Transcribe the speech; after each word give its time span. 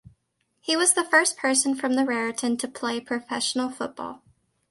He 0.59 0.75
was 0.75 0.93
the 0.93 1.03
first 1.03 1.37
person 1.37 1.75
from 1.75 1.95
Raritan 1.95 2.57
to 2.57 2.67
play 2.67 2.99
professional 2.99 3.69
football. 3.69 4.23